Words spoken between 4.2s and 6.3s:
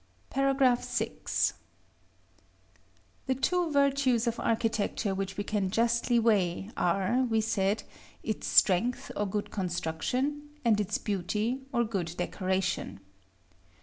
of architecture which we can justly